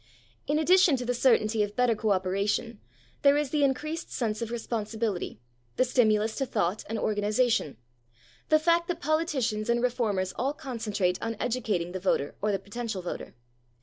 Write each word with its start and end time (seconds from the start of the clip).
In 0.47 0.57
addition 0.57 0.95
to 0.95 1.05
the 1.05 1.13
certainty 1.13 1.61
of 1.61 1.75
better 1.75 1.93
co 1.93 2.09
operation, 2.09 2.79
there 3.21 3.37
is 3.37 3.51
the 3.51 3.63
increased 3.63 4.11
sense 4.11 4.41
of 4.41 4.49
responsibility, 4.49 5.39
the 5.75 5.83
stimulus 5.83 6.35
to 6.37 6.47
thought 6.47 6.83
and 6.89 6.97
organisation, 6.97 7.77
the 8.49 8.57
fact 8.57 8.87
that 8.87 8.99
politicians 8.99 9.69
and 9.69 9.83
reformers 9.83 10.33
all 10.37 10.53
concentrate 10.53 11.21
on 11.21 11.37
educating 11.39 11.91
the 11.91 11.99
voter 11.99 12.33
or 12.41 12.51
the 12.51 12.57
potential 12.57 13.03
voter. 13.03 13.35